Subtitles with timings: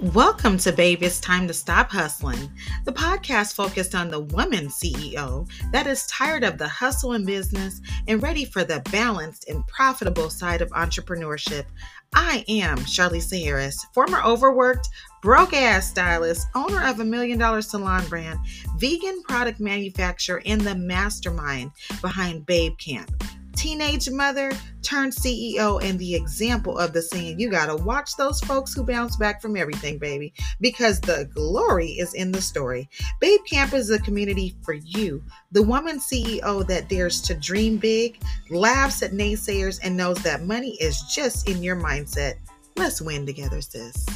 [0.00, 2.50] Welcome to Babe It's Time to Stop Hustling,
[2.86, 7.82] the podcast focused on the woman CEO that is tired of the hustle in business
[8.08, 11.66] and ready for the balanced and profitable side of entrepreneurship.
[12.14, 14.88] I am Charlisa Harris, former overworked,
[15.20, 18.38] broke ass stylist, owner of a million dollar salon brand,
[18.78, 23.22] vegan product manufacturer, and the mastermind behind Babe Camp
[23.60, 24.50] teenage mother
[24.80, 28.82] turned CEO and the example of the saying, you got to watch those folks who
[28.82, 30.32] bounce back from everything, baby,
[30.62, 32.88] because the glory is in the story.
[33.20, 38.18] Babe Camp is a community for you, the woman CEO that dares to dream big,
[38.48, 42.36] laughs at naysayers, and knows that money is just in your mindset.
[42.76, 44.06] Let's win together, sis.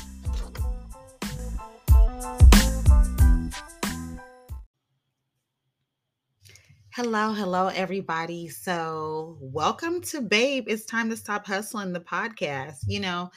[6.96, 8.48] Hello, hello, everybody.
[8.48, 10.66] So, welcome to Babe.
[10.68, 12.84] It's time to stop hustling the podcast.
[12.86, 13.32] You know,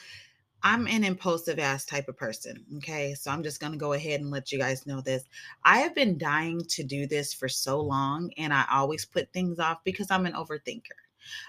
[0.62, 2.64] I'm an impulsive ass type of person.
[2.76, 3.14] Okay.
[3.14, 5.24] So, I'm just going to go ahead and let you guys know this.
[5.64, 9.58] I have been dying to do this for so long, and I always put things
[9.58, 10.94] off because I'm an overthinker.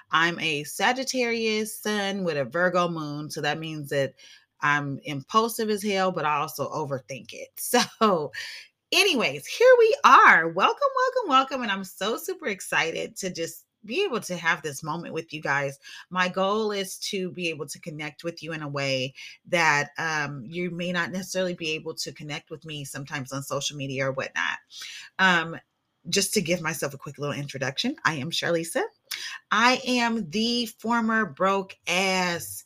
[0.09, 3.30] I'm a Sagittarius sun with a Virgo moon.
[3.30, 4.16] So, that means that
[4.62, 7.50] I'm impulsive as hell, but I also overthink it.
[7.59, 8.31] So,
[8.92, 10.48] anyways, here we are.
[10.48, 11.62] Welcome, welcome, welcome.
[11.64, 15.42] And I'm so super excited to just be able to have this moment with you
[15.42, 15.80] guys.
[16.09, 19.14] My goal is to be able to connect with you in a way
[19.48, 23.78] that um, you may not necessarily be able to connect with me sometimes on social
[23.78, 24.58] media or whatnot.
[25.18, 25.56] Um,
[26.09, 28.84] just to give myself a quick little introduction, I am Charlisa.
[29.52, 32.64] I am the former broke ass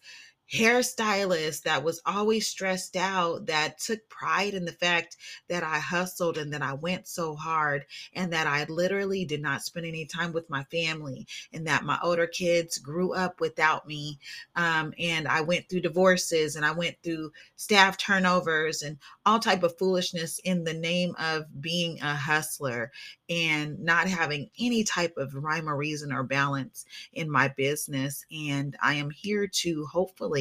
[0.52, 5.18] hairstylist that was always stressed out, that took pride in the fact
[5.50, 9.64] that I hustled and that I went so hard, and that I literally did not
[9.64, 14.20] spend any time with my family, and that my older kids grew up without me.
[14.56, 19.64] Um, and I went through divorces and I went through staff turnovers and all type
[19.64, 22.92] of foolishness in the name of being a hustler
[23.30, 28.26] and not having any type of rhyme or reason or balance in my business.
[28.32, 30.33] And I am here to hopefully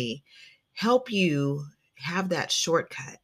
[0.72, 1.64] help you
[1.96, 3.18] have that shortcut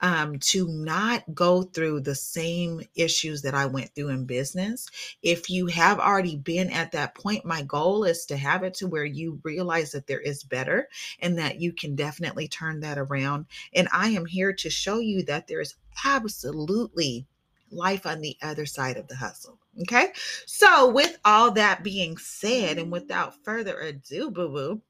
[0.00, 4.88] um, to not go through the same issues that I went through in business.
[5.22, 8.86] If you have already been at that point, my goal is to have it to
[8.86, 10.88] where you realize that there is better
[11.20, 13.46] and that you can definitely turn that around.
[13.74, 17.26] And I am here to show you that there is absolutely
[17.70, 19.58] life on the other side of the hustle.
[19.82, 20.12] Okay.
[20.46, 24.82] So, with all that being said, and without further ado, boo boo,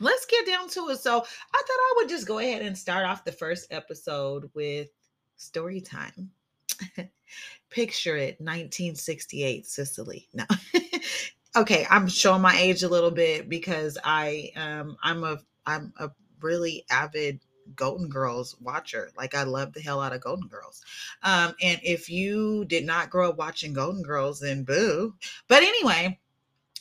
[0.00, 0.98] let's get down to it.
[0.98, 1.24] So, I thought
[1.68, 4.88] I would just go ahead and start off the first episode with
[5.36, 6.30] story time.
[7.70, 10.28] Picture it 1968 Sicily.
[10.34, 10.44] No.
[11.56, 16.10] okay, I'm showing my age a little bit because I um I'm a I'm a
[16.40, 17.40] really avid
[17.74, 19.10] Golden Girls watcher.
[19.16, 20.82] Like I love the hell out of Golden Girls.
[21.22, 25.14] Um, and if you did not grow up watching Golden Girls, then boo.
[25.48, 26.18] But anyway,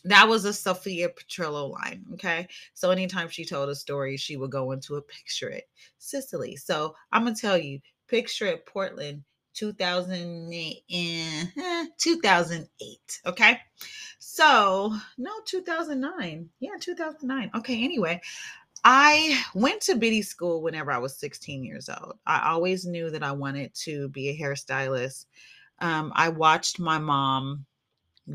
[0.06, 2.06] that was a Sophia Petrillo line.
[2.14, 2.48] Okay.
[2.74, 6.56] So anytime she told a story, she would go into a picture it Sicily.
[6.56, 9.24] So I'm gonna tell you, picture it Portland
[9.54, 10.84] 2008,
[11.98, 13.22] 2008.
[13.26, 13.60] Okay.
[14.20, 16.50] So, no, 2009.
[16.60, 17.52] Yeah, 2009.
[17.58, 17.84] Okay.
[17.84, 18.22] Anyway,
[18.84, 22.18] I went to Biddy school whenever I was 16 years old.
[22.26, 25.26] I always knew that I wanted to be a hairstylist.
[25.80, 27.66] Um, I watched my mom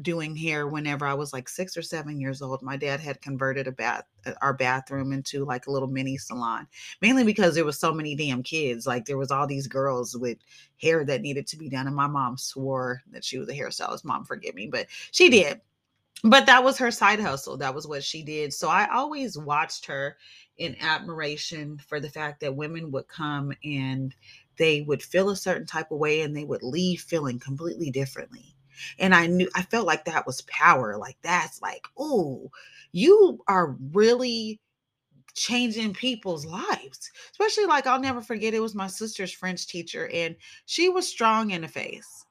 [0.03, 2.63] doing hair whenever I was like six or seven years old.
[2.63, 6.67] My dad had converted a bath uh, our bathroom into like a little mini salon,
[7.01, 8.87] mainly because there was so many damn kids.
[8.87, 10.39] Like there was all these girls with
[10.81, 14.05] hair that needed to be done, and my mom swore that she was a hairstylist.
[14.05, 15.61] Mom, forgive me, but she did
[16.25, 17.59] but that was her side hustle.
[17.59, 18.55] That was what she did.
[18.55, 20.17] So I always watched her
[20.57, 24.15] in admiration for the fact that women would come and
[24.57, 28.54] they would feel a certain type of way and they would leave feeling completely differently.
[28.99, 30.97] And I knew I felt like that was power.
[30.97, 32.51] Like that's like, oh,
[32.93, 34.61] you are really
[35.35, 37.11] changing people's lives.
[37.33, 40.37] Especially like I'll never forget it was my sister's French teacher and
[40.67, 42.25] she was strong in the face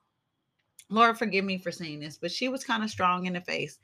[0.93, 3.79] Lord, forgive me for saying this, but she was kind of strong in the face.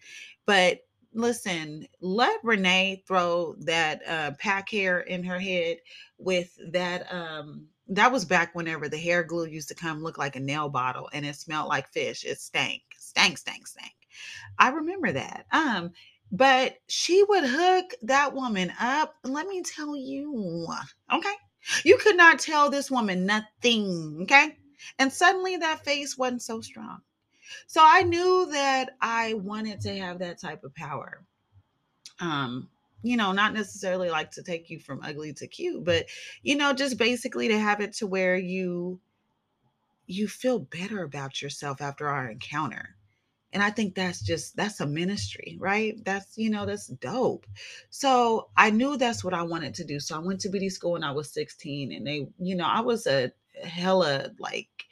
[0.45, 0.81] But
[1.13, 5.77] listen, let Renee throw that uh, pack hair in her head
[6.17, 7.11] with that.
[7.11, 10.69] Um, that was back whenever the hair glue used to come look like a nail
[10.69, 12.23] bottle and it smelled like fish.
[12.23, 13.93] It stank, stank, stank, stank.
[14.57, 15.45] I remember that.
[15.51, 15.91] Um,
[16.31, 19.15] but she would hook that woman up.
[19.23, 20.67] Let me tell you,
[21.11, 21.33] okay?
[21.83, 24.55] You could not tell this woman nothing, okay?
[24.99, 26.99] And suddenly that face wasn't so strong.
[27.67, 31.25] So I knew that I wanted to have that type of power.
[32.19, 32.69] Um,
[33.01, 36.05] you know, not necessarily like to take you from ugly to cute, but
[36.43, 38.99] you know, just basically to have it to where you
[40.05, 42.95] you feel better about yourself after our encounter.
[43.51, 45.95] And I think that's just that's a ministry, right?
[46.03, 47.45] That's you know, that's dope.
[47.89, 49.99] So I knew that's what I wanted to do.
[49.99, 52.81] So I went to beauty school when I was 16 and they, you know, I
[52.81, 53.31] was a
[53.63, 54.85] hella like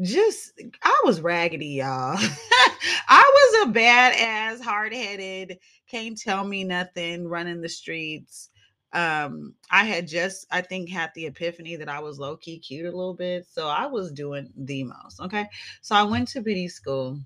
[0.00, 0.52] just
[0.82, 2.16] I was raggedy, y'all.
[3.08, 5.58] I was a badass, hard-headed,
[5.88, 8.50] can't tell me nothing, running the streets.
[8.92, 12.90] Um, I had just, I think, had the epiphany that I was low-key cute a
[12.96, 13.46] little bit.
[13.50, 15.20] So I was doing the most.
[15.20, 15.46] Okay.
[15.80, 17.18] So I went to beauty school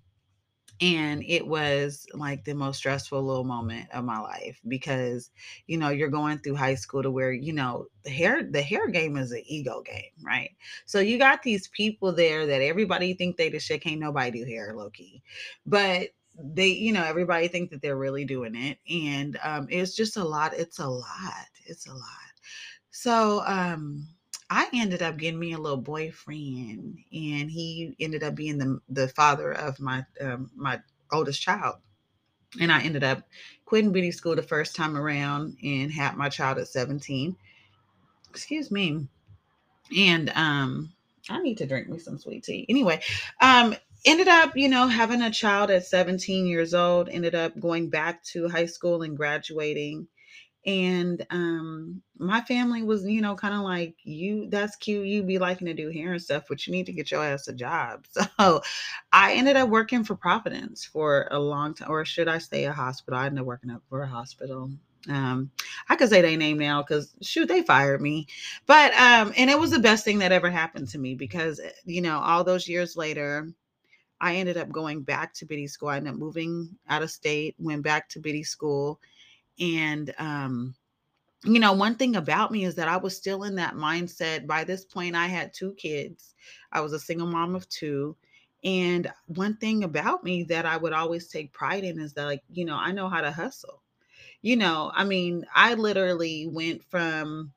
[0.81, 5.31] and it was like the most stressful little moment of my life because
[5.67, 8.89] you know you're going through high school to where you know the hair the hair
[8.89, 10.51] game is an ego game right?
[10.85, 14.45] So you got these people there that everybody think they the shit can't nobody do
[14.45, 15.23] hair low-key
[15.65, 16.09] but
[16.39, 20.25] they you know everybody think that they're really doing it and um it's just a
[20.25, 22.01] lot it's a lot it's a lot.
[22.91, 24.07] So um
[24.49, 29.09] I ended up getting me a little boyfriend, and he ended up being the the
[29.09, 31.77] father of my um, my oldest child.
[32.61, 33.27] And I ended up
[33.65, 37.37] quitting beauty school the first time around and had my child at 17.
[38.31, 39.09] Excuse me.
[39.97, 40.93] And um,
[41.29, 42.65] I need to drink me some sweet tea.
[42.69, 43.03] Anyway,
[43.41, 47.91] um, ended up, you know, having a child at 17 years old, ended up going
[47.91, 50.07] back to high school and graduating
[50.67, 55.39] and um my family was you know kind of like you that's cute you be
[55.39, 58.05] liking to do hair and stuff but you need to get your ass a job.
[58.39, 58.63] So
[59.13, 62.73] i ended up working for providence for a long time or should i say a
[62.73, 64.71] hospital i ended up working up for a hospital.
[65.09, 65.51] Um
[65.89, 68.27] i could say their name now because shoot they fired me.
[68.67, 71.71] But um and it was the best thing that ever happened to me because eh,
[71.85, 73.49] you know all those years later
[74.21, 75.91] i ended up going back to biddy school.
[75.91, 79.01] I ended up moving out of state went back to biddy school
[79.61, 80.75] and um
[81.45, 84.47] you know, one thing about me is that I was still in that mindset.
[84.47, 86.35] By this point, I had two kids.
[86.73, 88.17] I was a single mom of two.
[88.65, 92.43] And one thing about me that I would always take pride in is that, like,
[92.51, 93.83] you know, I know how to hustle.
[94.43, 97.53] You know, I mean, I literally went from,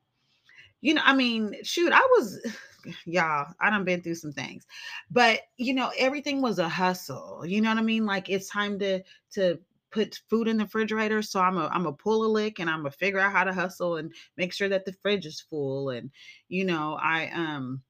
[0.80, 2.40] you know, I mean, shoot, I was,
[3.06, 4.66] y'all, I done been through some things,
[5.10, 7.44] but you know, everything was a hustle.
[7.44, 8.06] You know what I mean?
[8.06, 9.58] Like, it's time to to
[9.90, 11.22] put food in the refrigerator.
[11.22, 13.52] So I'm a I'm a pull a lick and I'm gonna figure out how to
[13.52, 15.90] hustle and make sure that the fridge is full.
[15.90, 16.10] And
[16.48, 17.82] you know, I um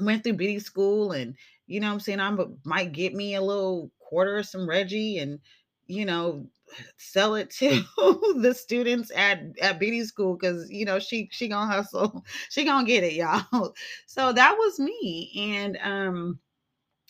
[0.00, 1.36] went through beauty school and
[1.66, 5.18] you know I'm saying I'm a, might get me a little quarter of some Reggie
[5.18, 5.38] and
[5.86, 6.46] you know
[6.96, 7.82] sell it to
[8.40, 12.86] the students at at beauty school because you know she she gonna hustle she gonna
[12.86, 13.74] get it y'all
[14.06, 16.38] so that was me and um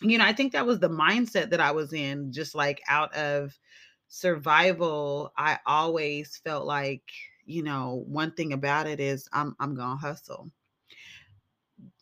[0.00, 3.14] you know i think that was the mindset that i was in just like out
[3.14, 3.58] of
[4.12, 7.10] survival, I always felt like,
[7.46, 10.50] you know, one thing about it is I'm I'm gonna hustle.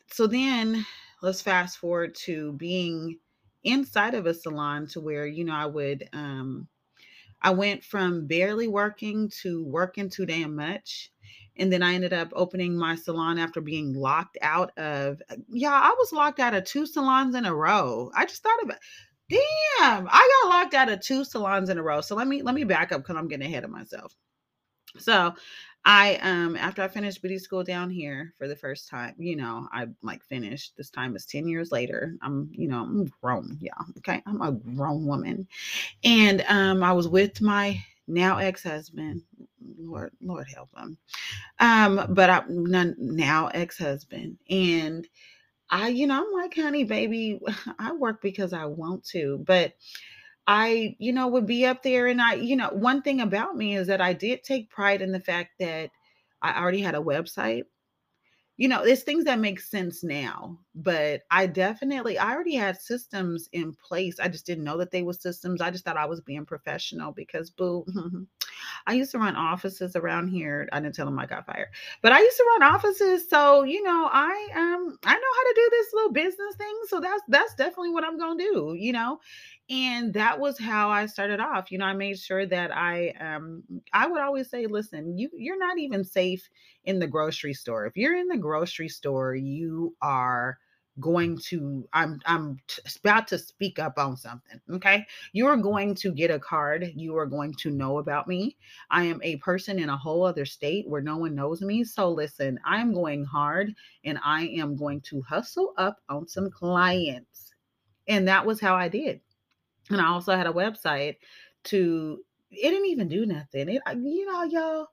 [0.08, 0.84] So then
[1.22, 3.20] let's fast forward to being
[3.62, 6.68] inside of a salon to where, you know, I would um
[7.42, 11.12] I went from barely working to working too damn much.
[11.56, 15.94] And then I ended up opening my salon after being locked out of, yeah, I
[15.98, 18.10] was locked out of two salons in a row.
[18.14, 18.78] I just thought about
[19.31, 22.00] Damn, I got locked out of two salons in a row.
[22.00, 24.15] So let me let me back up because I'm getting ahead of myself.
[24.99, 25.34] So
[25.84, 29.69] I um after I finished beauty school down here for the first time, you know,
[29.72, 30.77] I like finished.
[30.77, 32.17] This time is 10 years later.
[32.22, 33.72] I'm, you know, I'm grown, yeah.
[33.99, 34.22] Okay.
[34.27, 35.46] I'm a grown woman.
[36.05, 39.22] And um I was with my now ex-husband.
[39.79, 40.99] Lord, Lord help him.
[41.60, 44.39] Um, but I now ex-husband.
[44.51, 45.06] And
[45.70, 47.41] I, you know, I'm like, honey, baby,
[47.79, 49.74] I work because I want to, but
[50.46, 52.06] I, you know, would be up there.
[52.06, 55.12] And I, you know, one thing about me is that I did take pride in
[55.12, 55.91] the fact that
[56.43, 57.65] I already had a website
[58.60, 63.48] you know, it's things that make sense now, but I definitely I already had systems
[63.52, 64.20] in place.
[64.20, 65.62] I just didn't know that they were systems.
[65.62, 67.86] I just thought I was being professional because boo,
[68.86, 70.69] I used to run offices around here.
[70.74, 71.69] I didn't tell them I got fired,
[72.02, 75.55] but I used to run offices, so you know, I um I know how to
[75.55, 76.81] do this little business thing.
[76.88, 79.20] So that's that's definitely what I'm gonna do, you know.
[79.70, 81.70] And that was how I started off.
[81.70, 83.62] You know, I made sure that I um
[83.93, 86.48] I would always say, listen, you you're not even safe
[86.84, 87.86] in the grocery store.
[87.86, 90.58] If you're in the grocery store, you are
[90.98, 95.06] going to I'm I'm t- about to speak up on something, okay?
[95.32, 96.91] You are going to get a card.
[96.96, 98.56] You are going to know about me.
[98.91, 101.84] I am a person in a whole other state where no one knows me.
[101.84, 103.72] So listen, I'm going hard
[104.05, 107.55] and I am going to hustle up on some clients.
[108.08, 109.20] And that was how I did.
[109.91, 111.17] And I also had a website
[111.65, 112.20] to
[112.51, 113.69] it didn't even do nothing.
[113.69, 114.87] It, you know, y'all,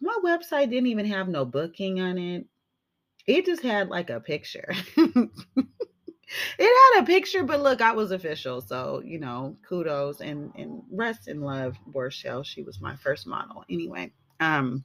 [0.00, 2.46] my website didn't even have no booking on it.
[3.26, 4.72] It just had like a picture.
[4.96, 5.30] it
[6.58, 8.60] had a picture, but look, I was official.
[8.60, 12.44] So, you know, kudos and and rest in love, Borshell.
[12.44, 13.64] She was my first model.
[13.68, 14.12] Anyway.
[14.40, 14.84] Um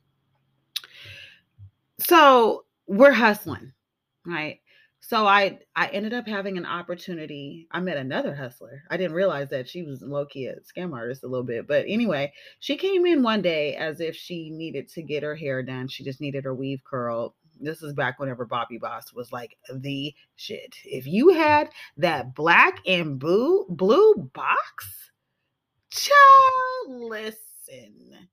[2.00, 3.74] so we're hustling,
[4.26, 4.60] right?
[5.04, 7.68] So I I ended up having an opportunity.
[7.72, 8.84] I met another hustler.
[8.90, 11.86] I didn't realize that she was low key a scam artist a little bit, but
[11.88, 15.88] anyway, she came in one day as if she needed to get her hair done.
[15.88, 17.34] She just needed her weave curled.
[17.60, 20.76] This is back whenever Bobbi Boss was like the shit.
[20.86, 25.12] If you had that black and blue blue box,
[25.90, 28.30] child, listen,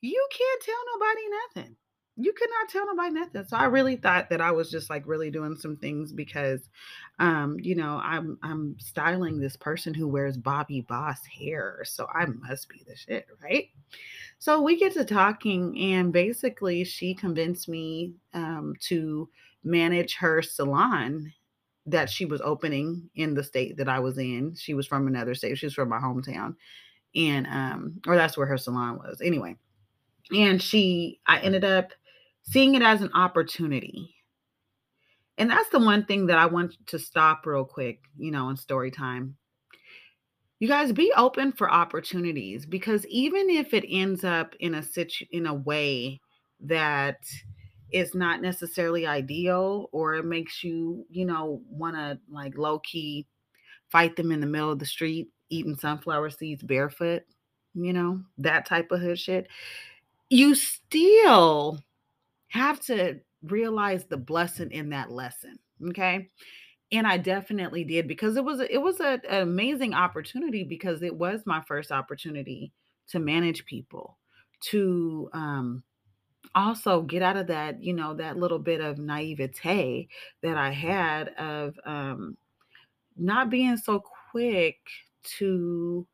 [0.00, 1.22] you can't tell nobody
[1.54, 1.76] nothing
[2.18, 3.44] you could not tell nobody nothing.
[3.46, 6.68] So I really thought that I was just like really doing some things because
[7.20, 11.80] um, you know, I'm I'm styling this person who wears Bobbi Boss hair.
[11.84, 13.68] So I must be the shit, right?
[14.38, 19.28] So we get to talking and basically she convinced me um to
[19.64, 21.32] manage her salon
[21.86, 24.54] that she was opening in the state that I was in.
[24.56, 25.56] She was from another state.
[25.58, 26.54] She was from my hometown.
[27.14, 29.20] And um or that's where her salon was.
[29.24, 29.56] Anyway.
[30.30, 31.92] And she I ended up
[32.50, 34.14] seeing it as an opportunity.
[35.36, 38.56] And that's the one thing that I want to stop real quick, you know, in
[38.56, 39.36] story time.
[40.58, 45.24] You guys be open for opportunities because even if it ends up in a situ
[45.30, 46.20] in a way
[46.60, 47.18] that
[47.92, 53.26] is not necessarily ideal or it makes you, you know, want to like low key
[53.90, 57.22] fight them in the middle of the street eating sunflower seeds barefoot,
[57.74, 59.46] you know, that type of hood shit.
[60.28, 61.82] You still
[62.48, 65.58] have to realize the blessing in that lesson.
[65.88, 66.28] Okay.
[66.90, 71.14] And I definitely did because it was it was a, an amazing opportunity because it
[71.14, 72.72] was my first opportunity
[73.08, 74.18] to manage people,
[74.70, 75.82] to um,
[76.54, 80.08] also get out of that, you know, that little bit of naivete
[80.42, 82.36] that I had of um,
[83.16, 84.78] not being so quick
[85.38, 86.06] to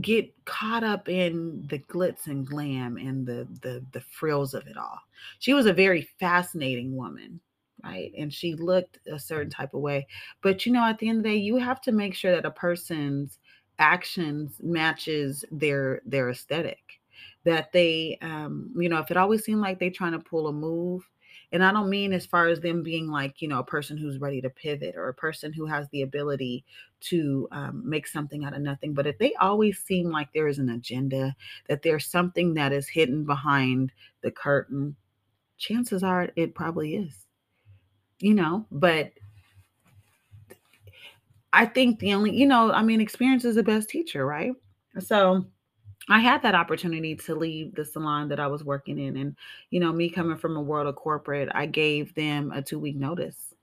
[0.00, 4.76] get caught up in the glitz and glam and the the the frills of it
[4.76, 5.00] all.
[5.38, 7.40] She was a very fascinating woman,
[7.82, 8.12] right?
[8.18, 10.06] And she looked a certain type of way.
[10.42, 12.44] But you know, at the end of the day, you have to make sure that
[12.44, 13.38] a person's
[13.78, 17.00] actions matches their their aesthetic.
[17.44, 20.52] That they um, you know, if it always seemed like they're trying to pull a
[20.52, 21.08] move,
[21.52, 24.18] and I don't mean as far as them being like, you know, a person who's
[24.18, 26.64] ready to pivot or a person who has the ability
[27.00, 28.92] to um, make something out of nothing.
[28.92, 31.34] But if they always seem like there is an agenda,
[31.68, 34.94] that there's something that is hidden behind the curtain,
[35.56, 37.26] chances are it probably is,
[38.20, 39.12] you know, but
[41.52, 44.52] I think the only, you know, I mean, experience is the best teacher, right?
[45.00, 45.46] So,
[46.08, 49.16] I had that opportunity to leave the salon that I was working in.
[49.16, 49.36] And,
[49.70, 52.96] you know, me coming from a world of corporate, I gave them a two week
[52.96, 53.54] notice.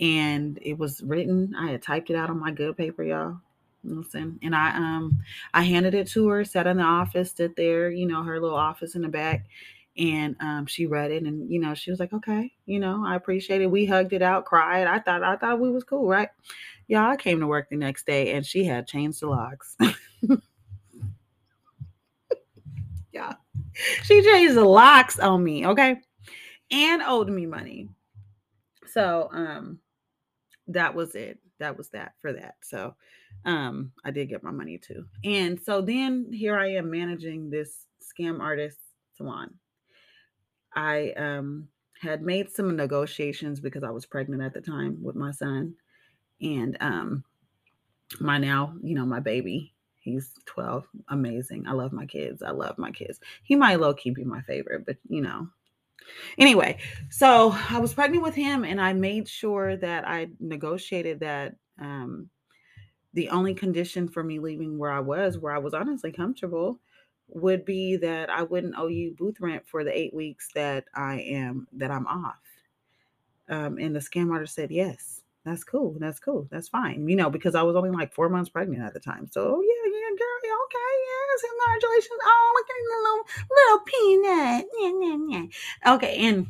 [0.00, 3.38] And it was written, I had typed it out on my good paper, y'all.
[3.84, 5.20] Listen, and I um
[5.54, 8.56] I handed it to her, sat in the office, stood there, you know, her little
[8.56, 9.46] office in the back,
[9.98, 13.16] and um she read it and you know, she was like, Okay, you know, I
[13.16, 13.70] appreciate it.
[13.70, 14.86] We hugged it out, cried.
[14.86, 16.28] I thought I thought we was cool, right?
[16.86, 19.76] Y'all, I came to work the next day and she had changed the locks.
[23.12, 23.34] yeah.
[24.04, 25.96] She changed the locks on me, okay?
[26.70, 27.88] And owed me money.
[28.86, 29.78] So um
[30.68, 31.38] that was it.
[31.58, 32.56] That was that for that.
[32.62, 32.94] So
[33.44, 35.06] um I did get my money too.
[35.24, 38.78] And so then here I am managing this scam artist
[39.16, 39.54] salon.
[40.74, 41.68] I um
[42.00, 45.74] had made some negotiations because I was pregnant at the time with my son
[46.40, 47.24] and um
[48.20, 49.71] my now, you know, my baby
[50.02, 50.84] He's 12.
[51.08, 51.66] Amazing.
[51.68, 52.42] I love my kids.
[52.42, 53.20] I love my kids.
[53.44, 55.48] He might low key be my favorite, but you know.
[56.38, 56.78] Anyway,
[57.08, 62.28] so I was pregnant with him and I made sure that I negotiated that um,
[63.14, 66.80] the only condition for me leaving where I was, where I was honestly comfortable,
[67.28, 71.20] would be that I wouldn't owe you booth rent for the eight weeks that I
[71.20, 72.34] am that I'm off.
[73.48, 75.96] Um, and the scam artist said yes that's cool.
[75.98, 76.46] That's cool.
[76.50, 77.08] That's fine.
[77.08, 79.28] You know, because I was only like four months pregnant at the time.
[79.30, 79.81] So, oh, yeah, yeah,
[80.16, 80.58] girl.
[80.64, 80.92] Okay.
[81.08, 81.44] Yes.
[81.50, 82.20] Congratulations.
[82.24, 84.66] Oh, look at the little, little peanut.
[84.80, 85.48] Yeah, yeah,
[85.84, 85.94] yeah.
[85.94, 86.28] Okay.
[86.28, 86.46] And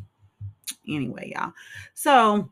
[0.89, 1.53] anyway, y'all.
[1.95, 2.51] So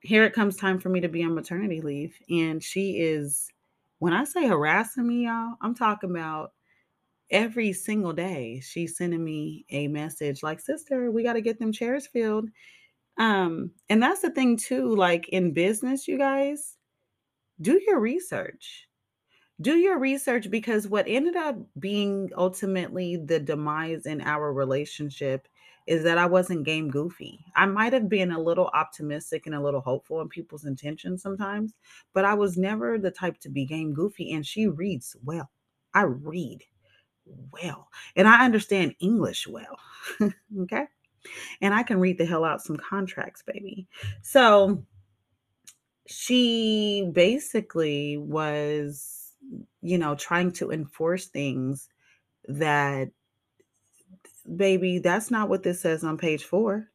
[0.00, 2.16] here it comes time for me to be on maternity leave.
[2.28, 3.50] And she is,
[3.98, 6.52] when I say harassing me, y'all, I'm talking about
[7.30, 11.72] every single day she's sending me a message like, sister, we got to get them
[11.72, 12.48] chairs filled
[13.18, 16.76] um, and that's the thing too, like in business, you guys,
[17.60, 18.85] do your research.
[19.60, 25.48] Do your research because what ended up being ultimately the demise in our relationship
[25.86, 27.44] is that I wasn't game goofy.
[27.54, 31.74] I might have been a little optimistic and a little hopeful in people's intentions sometimes,
[32.12, 34.32] but I was never the type to be game goofy.
[34.32, 35.48] And she reads well.
[35.94, 36.64] I read
[37.52, 39.78] well, and I understand English well.
[40.62, 40.86] okay.
[41.60, 43.88] And I can read the hell out some contracts, baby.
[44.22, 44.84] So
[46.06, 49.25] she basically was,
[49.82, 51.88] you know, trying to enforce things
[52.48, 53.10] that,
[54.56, 56.88] baby, that's not what this says on page four.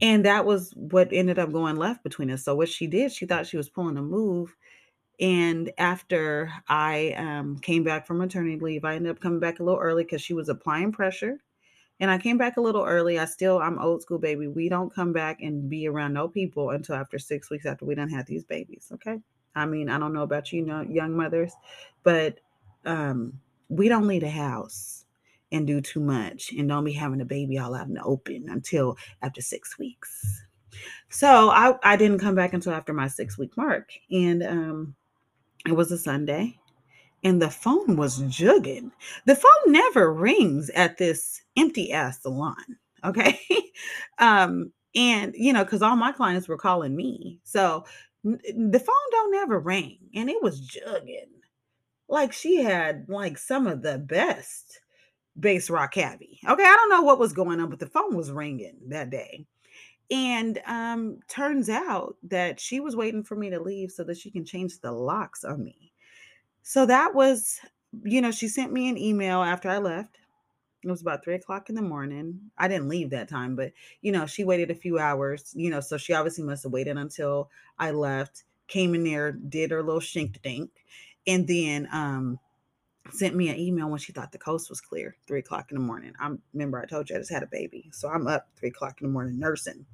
[0.00, 2.44] And that was what ended up going left between us.
[2.44, 4.56] So what she did, she thought she was pulling a move.
[5.20, 9.62] And after I um, came back from maternity leave, I ended up coming back a
[9.62, 11.38] little early because she was applying pressure.
[12.00, 13.18] And I came back a little early.
[13.18, 14.46] I still, I'm old school, baby.
[14.46, 17.94] We don't come back and be around no people until after six weeks after we
[17.94, 18.88] done had these babies.
[18.94, 19.20] Okay.
[19.54, 21.52] I mean, I don't know about you, know, young mothers,
[22.02, 22.38] but
[22.84, 25.04] um, we don't leave the house
[25.52, 28.46] and do too much and don't be having a baby all out in the open
[28.48, 30.44] until after six weeks.
[31.08, 33.90] So I, I didn't come back until after my six week mark.
[34.10, 34.94] And um,
[35.66, 36.58] it was a Sunday
[37.24, 38.92] and the phone was jugging.
[39.26, 42.54] The phone never rings at this empty ass salon.
[43.04, 43.38] Okay.
[44.18, 47.40] um, and you know, because all my clients were calling me.
[47.44, 47.84] So
[48.24, 49.98] the phone don't ever ring.
[50.14, 51.28] And it was jugging.
[52.08, 54.80] Like she had like some of the best
[55.38, 56.40] bass rock cabbie.
[56.46, 56.62] Okay.
[56.62, 59.46] I don't know what was going on, but the phone was ringing that day.
[60.10, 64.30] And um, turns out that she was waiting for me to leave so that she
[64.30, 65.92] can change the locks on me.
[66.62, 67.60] So that was,
[68.02, 70.18] you know, she sent me an email after I left.
[70.82, 72.50] It was about three o'clock in the morning.
[72.56, 75.80] I didn't leave that time, but you know, she waited a few hours, you know,
[75.80, 80.00] so she obviously must have waited until I left, came in there, did her little
[80.00, 80.70] shink dink,
[81.26, 82.38] and then um
[83.10, 85.82] sent me an email when she thought the coast was clear, three o'clock in the
[85.84, 86.12] morning.
[86.20, 87.90] I remember I told you I just had a baby.
[87.92, 89.86] So I'm up three o'clock in the morning nursing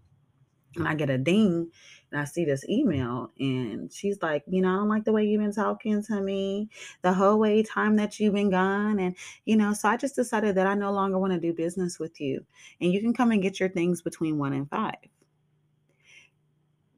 [0.77, 1.71] and I get a ding
[2.11, 5.25] and I see this email and she's like, you know, I don't like the way
[5.25, 6.69] you've been talking to me
[7.03, 8.99] the whole way time that you've been gone.
[8.99, 11.99] And, you know, so I just decided that I no longer want to do business
[11.99, 12.45] with you.
[12.81, 14.95] And you can come and get your things between 1 and 5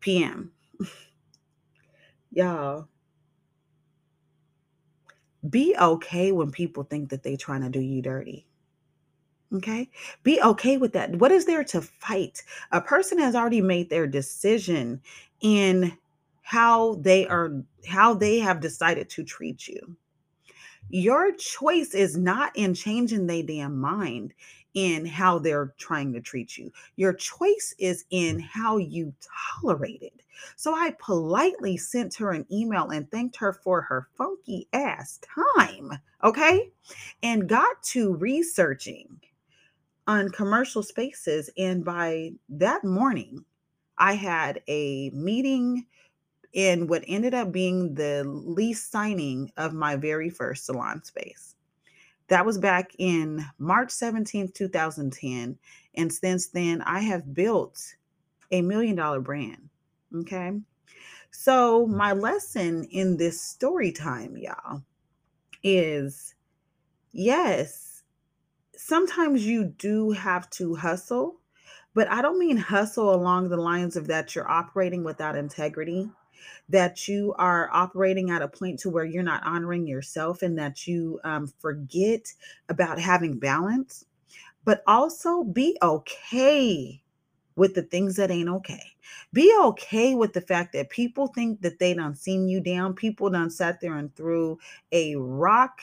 [0.00, 0.52] p.m.
[2.30, 2.88] Y'all,
[5.48, 8.47] be okay when people think that they're trying to do you dirty.
[9.54, 9.88] Okay.
[10.22, 11.16] Be okay with that.
[11.16, 12.42] What is there to fight?
[12.72, 15.00] A person has already made their decision
[15.40, 15.96] in
[16.42, 19.96] how they are, how they have decided to treat you.
[20.90, 24.34] Your choice is not in changing their damn mind
[24.74, 26.70] in how they're trying to treat you.
[26.96, 29.12] Your choice is in how you
[29.60, 30.22] tolerate it.
[30.56, 35.92] So I politely sent her an email and thanked her for her funky ass time.
[36.22, 36.70] Okay.
[37.22, 39.20] And got to researching
[40.08, 41.50] on commercial spaces.
[41.56, 43.44] And by that morning,
[43.98, 45.86] I had a meeting
[46.54, 51.54] in what ended up being the lease signing of my very first salon space.
[52.28, 55.58] That was back in March 17th, 2010.
[55.94, 57.94] And since then, I have built
[58.50, 59.68] a million dollar brand.
[60.14, 60.52] Okay.
[61.30, 64.82] So, my lesson in this story time, y'all,
[65.62, 66.34] is
[67.12, 67.87] yes,
[68.78, 71.40] sometimes you do have to hustle,
[71.94, 76.08] but I don't mean hustle along the lines of that you're operating without integrity,
[76.68, 80.86] that you are operating at a point to where you're not honoring yourself and that
[80.86, 82.32] you um, forget
[82.68, 84.04] about having balance,
[84.64, 87.02] but also be okay
[87.56, 88.92] with the things that ain't okay.
[89.32, 92.94] Be okay with the fact that people think that they done seen you down.
[92.94, 94.58] People done sat there and threw
[94.92, 95.80] a rock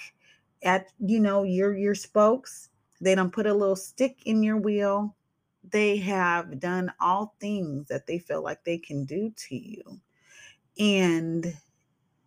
[0.63, 2.69] at you know your your spokes
[3.06, 5.15] they don't put a little stick in your wheel.
[5.63, 10.02] They have done all things that they feel like they can do to you.
[10.80, 11.56] And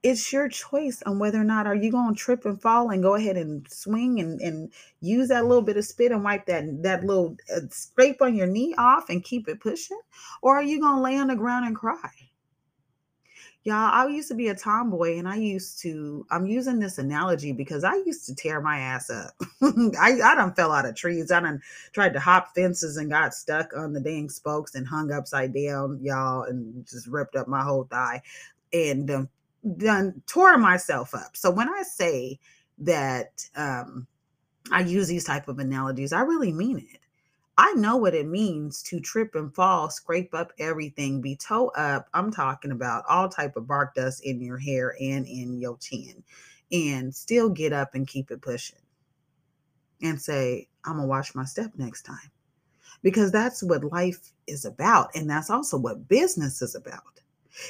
[0.03, 3.03] it's your choice on whether or not are you going to trip and fall and
[3.03, 6.65] go ahead and swing and, and use that little bit of spit and wipe that
[6.85, 10.01] that little uh, scrape on your knee off and keep it pushing
[10.43, 12.28] or are you going to lay on the ground and cry
[13.69, 17.53] Y'all, I used to be a tomboy and I used to, I'm using this analogy
[17.53, 19.35] because I used to tear my ass up.
[19.63, 21.31] I, I done fell out of trees.
[21.31, 21.61] I done
[21.93, 26.01] tried to hop fences and got stuck on the dang spokes and hung upside down,
[26.03, 28.23] y'all, and just ripped up my whole thigh
[28.73, 29.29] and um,
[29.77, 31.37] done tore myself up.
[31.37, 32.39] So when I say
[32.79, 34.07] that um,
[34.73, 37.01] I use these type of analogies, I really mean it.
[37.61, 42.09] I know what it means to trip and fall, scrape up everything, be toe up.
[42.15, 46.23] I'm talking about all type of bark dust in your hair and in your chin,
[46.71, 48.79] and still get up and keep it pushing
[50.01, 52.31] and say, I'm gonna watch my step next time.
[53.03, 55.15] Because that's what life is about.
[55.17, 57.03] And that's also what business is about.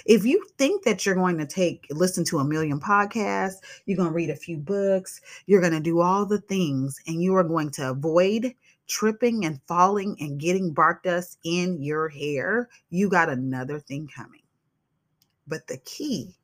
[0.04, 4.10] If you think that you're going to take listen to a million podcasts, you're going
[4.10, 7.44] to read a few books, you're going to do all the things and you are
[7.44, 8.54] going to avoid
[8.88, 14.42] tripping and falling and getting bark dust in your hair, you got another thing coming.
[15.46, 16.34] But the key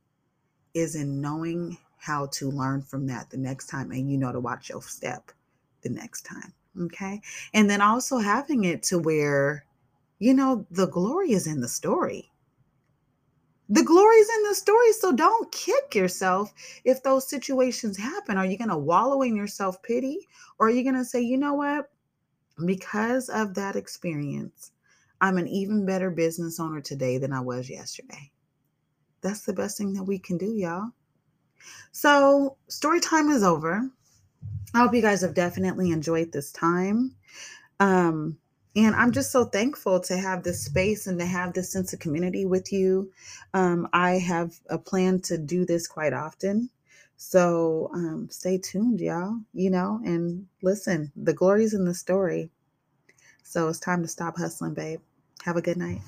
[0.74, 4.40] is in knowing how to learn from that the next time and you know to
[4.40, 5.33] watch your step
[5.83, 6.52] the next time.
[6.80, 7.20] Okay.
[7.52, 9.64] And then also having it to where,
[10.18, 12.30] you know, the glory is in the story.
[13.68, 14.92] The glory is in the story.
[14.92, 16.52] So don't kick yourself
[16.85, 18.37] if those situations happen.
[18.37, 20.18] Are you going to wallow in your self pity?
[20.59, 21.90] Or are you going to say, you know what?
[22.64, 24.72] Because of that experience,
[25.20, 28.30] I'm an even better business owner today than I was yesterday.
[29.22, 30.90] That's the best thing that we can do, y'all.
[31.92, 33.88] So, story time is over.
[34.74, 37.14] I hope you guys have definitely enjoyed this time.
[37.80, 38.38] Um,
[38.76, 42.00] and I'm just so thankful to have this space and to have this sense of
[42.00, 43.12] community with you.
[43.52, 46.70] Um, I have a plan to do this quite often.
[47.16, 52.50] So um, stay tuned, y'all, you know, and listen, the glory's in the story.
[53.42, 55.00] So it's time to stop hustling, babe.
[55.44, 56.00] Have a good night.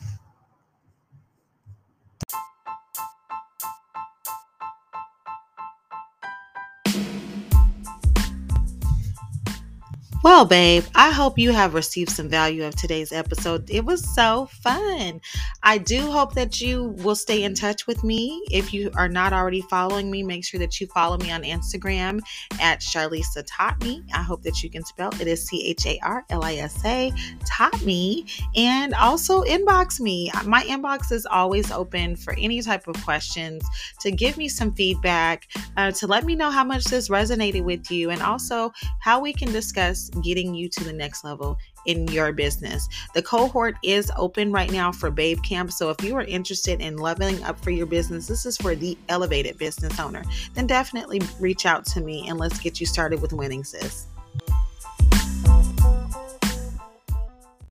[10.24, 13.70] Well, babe, I hope you have received some value of today's episode.
[13.70, 15.20] It was so fun.
[15.62, 18.42] I do hope that you will stay in touch with me.
[18.50, 22.20] If you are not already following me, make sure that you follow me on Instagram
[22.61, 24.02] at Charlisa Taught Me.
[24.12, 26.85] I hope that you can spell it is C H A R L I S
[26.85, 27.12] A
[27.46, 28.26] Taught Me.
[28.57, 30.33] And also inbox me.
[30.44, 33.64] My inbox is always open for any type of questions
[34.00, 37.92] to give me some feedback, uh, to let me know how much this resonated with
[37.92, 42.33] you, and also how we can discuss getting you to the next level in your
[42.33, 42.88] business.
[43.14, 45.72] The cohort is open right now for Babe Camp.
[45.72, 48.96] So if you are interested in leveling up for your business, this is for the
[49.09, 50.22] elevated business owner,
[50.55, 54.07] then definitely reach out to me and let's get you started with winning, sis.